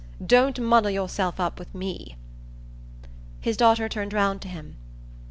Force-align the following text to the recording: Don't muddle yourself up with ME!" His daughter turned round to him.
Don't 0.25 0.59
muddle 0.59 0.89
yourself 0.89 1.39
up 1.39 1.59
with 1.59 1.75
ME!" 1.75 2.15
His 3.39 3.55
daughter 3.55 3.87
turned 3.87 4.13
round 4.13 4.41
to 4.41 4.47
him. 4.47 4.77